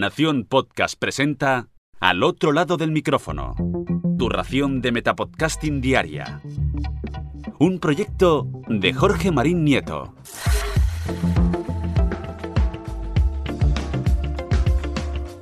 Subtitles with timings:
[0.00, 1.68] Nación Podcast presenta
[2.00, 3.54] Al otro lado del micrófono.
[4.18, 6.40] Tu ración de Metapodcasting Diaria.
[7.58, 10.14] Un proyecto de Jorge Marín Nieto.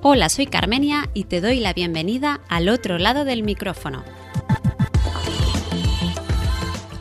[0.02, 4.02] Hola, soy Carmenia y te doy la bienvenida al otro lado del micrófono.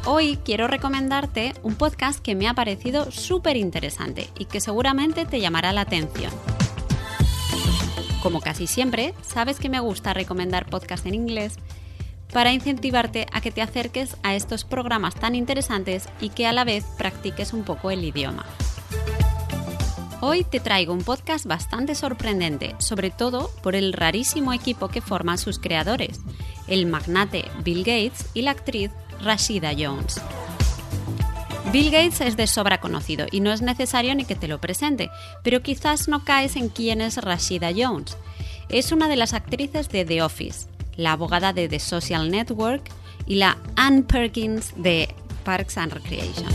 [0.06, 5.40] Hoy quiero recomendarte un podcast que me ha parecido súper interesante y que seguramente te
[5.42, 6.32] llamará la atención.
[8.22, 11.58] Como casi siempre, sabes que me gusta recomendar podcasts en inglés
[12.34, 16.64] para incentivarte a que te acerques a estos programas tan interesantes y que a la
[16.64, 18.46] vez practiques un poco el idioma.
[20.20, 25.38] Hoy te traigo un podcast bastante sorprendente, sobre todo por el rarísimo equipo que forman
[25.38, 26.20] sus creadores,
[26.68, 28.92] el magnate Bill Gates y la actriz
[29.22, 30.20] Rashida Jones.
[31.72, 35.12] Bill Gates es de sobra conocido y no es necesario ni que te lo presente,
[35.44, 38.18] pero quizás no caes en quién es Rashida Jones.
[38.70, 42.90] Es una de las actrices de The Office, la abogada de The Social Network
[43.26, 46.48] y la Ann Perkins de Parks and Recreation.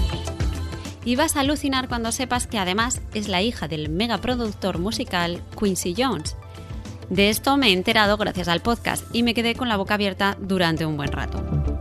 [1.05, 5.95] Y vas a alucinar cuando sepas que además es la hija del megaproductor musical Quincy
[5.97, 6.37] Jones.
[7.11, 10.39] De esto me he enterado gracias al podcast y me quedé con la boca abierta
[10.41, 11.72] durante un buen rato.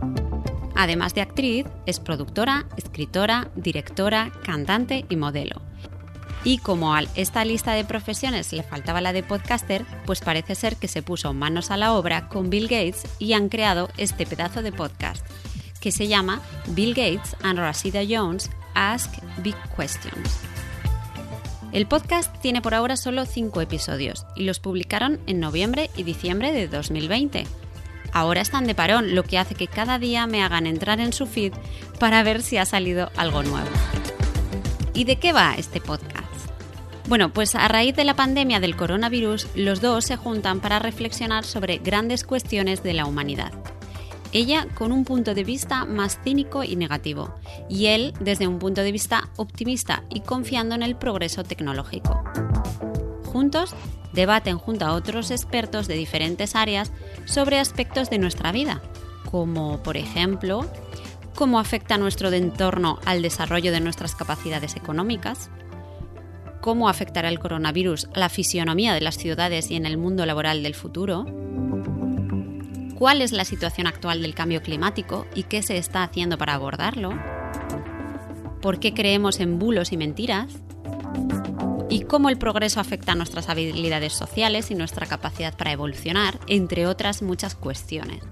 [0.74, 5.60] Además de actriz, es productora, escritora, directora, cantante y modelo.
[6.44, 10.76] Y como a esta lista de profesiones le faltaba la de podcaster, pues parece ser
[10.76, 14.62] que se puso manos a la obra con Bill Gates y han creado este pedazo
[14.62, 15.24] de podcast,
[15.80, 20.40] que se llama Bill Gates and Rashida Jones Ask Big Questions.
[21.72, 26.52] El podcast tiene por ahora solo 5 episodios y los publicaron en noviembre y diciembre
[26.52, 27.46] de 2020
[28.12, 31.26] ahora están de parón, lo que hace que cada día me hagan entrar en su
[31.26, 31.52] feed
[31.98, 33.68] para ver si ha salido algo nuevo.
[34.94, 36.32] ¿Y de qué va este podcast?
[37.08, 41.44] Bueno, pues a raíz de la pandemia del coronavirus, los dos se juntan para reflexionar
[41.44, 43.52] sobre grandes cuestiones de la humanidad.
[44.32, 47.34] Ella con un punto de vista más cínico y negativo,
[47.68, 52.24] y él desde un punto de vista optimista y confiando en el progreso tecnológico.
[53.26, 53.74] Juntos
[54.12, 56.92] debaten junto a otros expertos de diferentes áreas
[57.24, 58.82] sobre aspectos de nuestra vida,
[59.30, 60.66] como por ejemplo
[61.34, 65.50] cómo afecta nuestro entorno al desarrollo de nuestras capacidades económicas,
[66.60, 70.62] cómo afectará el coronavirus a la fisionomía de las ciudades y en el mundo laboral
[70.62, 71.24] del futuro,
[72.94, 77.10] cuál es la situación actual del cambio climático y qué se está haciendo para abordarlo,
[78.60, 80.62] por qué creemos en bulos y mentiras,
[81.92, 86.86] y cómo el progreso afecta a nuestras habilidades sociales y nuestra capacidad para evolucionar, entre
[86.86, 88.22] otras muchas cuestiones.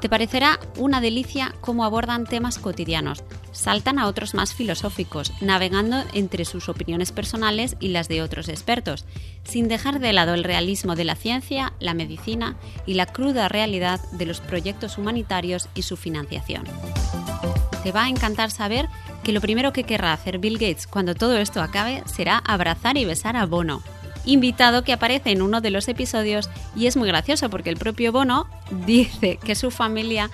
[0.00, 3.22] Te parecerá una delicia cómo abordan temas cotidianos,
[3.52, 9.04] saltan a otros más filosóficos, navegando entre sus opiniones personales y las de otros expertos,
[9.44, 14.00] sin dejar de lado el realismo de la ciencia, la medicina y la cruda realidad
[14.10, 16.64] de los proyectos humanitarios y su financiación.
[17.84, 18.88] Te va a encantar saber
[19.22, 23.04] que lo primero que querrá hacer Bill Gates cuando todo esto acabe será abrazar y
[23.04, 23.82] besar a Bono,
[24.24, 28.12] invitado que aparece en uno de los episodios y es muy gracioso porque el propio
[28.12, 28.48] Bono
[28.86, 30.30] dice que su familia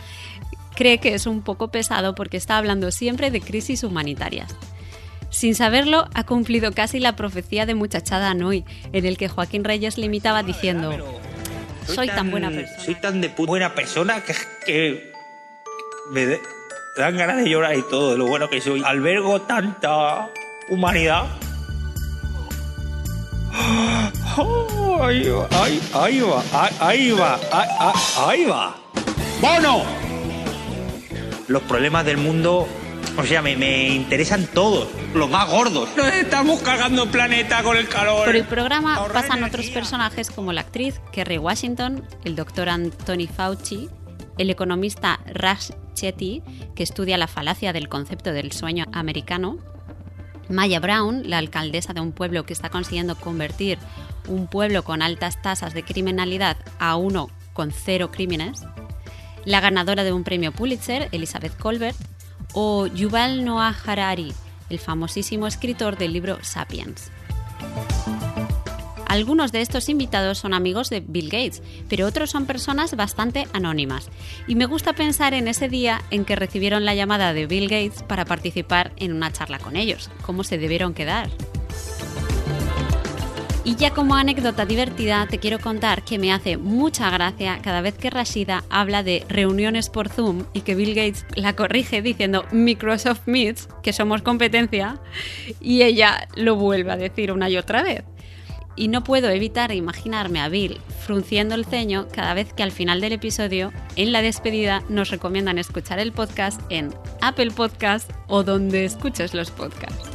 [0.75, 4.54] cree que es un poco pesado porque está hablando siempre de crisis humanitarias.
[5.31, 9.98] Sin saberlo, ha cumplido casi la profecía de Muchachada Nui, en el que Joaquín Reyes
[9.98, 10.94] le imitaba diciendo:
[11.87, 12.82] Soy tan, buena persona.
[12.82, 14.34] Soy tan de buena persona que,
[14.65, 15.12] que
[16.10, 16.38] me,
[16.98, 18.82] dan ganas de llorar y todo, de lo bueno que soy.
[18.84, 20.31] Albergo tanta
[20.69, 21.26] humanidad.
[25.00, 26.42] Ahí va, ahí, ahí va,
[26.81, 27.38] ahí va,
[28.26, 28.75] ahí va.
[29.41, 29.84] ¡Bono!
[31.47, 32.66] Los problemas del mundo,
[33.16, 35.88] o sea, me, me interesan todos, los más gordos.
[35.97, 38.25] Nos estamos cagando el planeta con el calor.
[38.25, 43.88] Por el programa pasan otros personajes como la actriz Kerry Washington, el doctor Anthony Fauci,
[44.36, 45.70] el economista Rash
[46.00, 49.59] Que estudia la falacia del concepto del sueño americano,
[50.48, 53.78] Maya Brown, la alcaldesa de un pueblo que está consiguiendo convertir
[54.28, 58.65] un pueblo con altas tasas de criminalidad a uno con cero crímenes,
[59.45, 61.97] la ganadora de un premio Pulitzer, Elizabeth Colbert,
[62.53, 64.33] o Yuval Noah Harari,
[64.71, 67.10] el famosísimo escritor del libro Sapiens.
[69.18, 74.10] Algunos de estos invitados son amigos de Bill Gates, pero otros son personas bastante anónimas.
[74.47, 78.04] Y me gusta pensar en ese día en que recibieron la llamada de Bill Gates
[78.04, 81.30] para participar en una charla con ellos, cómo se debieron quedar.
[83.65, 87.98] Y ya como anécdota divertida te quiero contar que me hace mucha gracia cada vez
[87.98, 93.22] que Rashida habla de reuniones por Zoom y que Bill Gates la corrige diciendo Microsoft
[93.26, 95.00] Meets, que somos competencia,
[95.60, 98.04] y ella lo vuelve a decir una y otra vez.
[98.78, 103.01] Y no puedo evitar imaginarme a Bill frunciendo el ceño cada vez que al final
[103.01, 108.84] del episodio, en la despedida, nos recomiendan escuchar el podcast en Apple Podcast o donde
[108.84, 110.09] escuches los podcasts.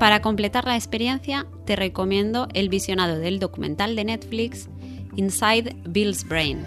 [0.00, 4.68] Para completar la experiencia, te recomiendo el visionado del documental de Netflix
[5.16, 6.66] Inside Bill's Brain,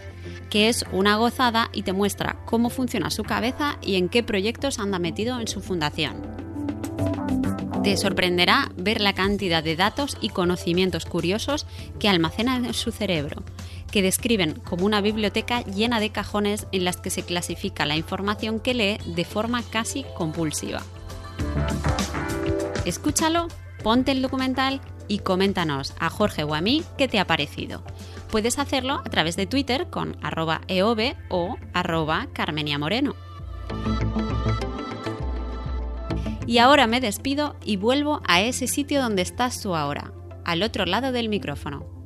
[0.50, 4.80] que es una gozada y te muestra cómo funciona su cabeza y en qué proyectos
[4.80, 6.37] anda metido en su fundación.
[7.88, 11.66] Te sorprenderá ver la cantidad de datos y conocimientos curiosos
[12.02, 13.44] que almacena en su cerebro,
[13.94, 18.60] que describen como una biblioteca llena de cajones en las que se clasifica la información
[18.60, 20.84] que lee de forma casi compulsiva.
[22.84, 23.48] Escúchalo,
[23.84, 27.84] ponte el documental y coméntanos a Jorge o a mí qué te ha parecido.
[28.30, 30.60] Puedes hacerlo a través de Twitter con arroba
[31.30, 33.16] o arroba carmenia moreno.
[36.48, 40.14] Y ahora me despido y vuelvo a ese sitio donde estás tú ahora,
[40.46, 41.97] al otro lado del micrófono.